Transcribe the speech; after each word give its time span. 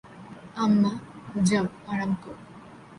আম্মা, 0.55 0.91
যাও 1.47 1.65
আরাম 1.91 2.11
করো। 2.23 2.41